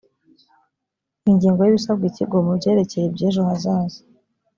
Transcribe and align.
ingingo 1.29 1.59
y’ibisabwa 1.63 2.05
ikigo 2.11 2.37
mu 2.45 2.51
byerekeye 2.59 3.05
byejo 3.15 3.41
hazaza 3.49 3.99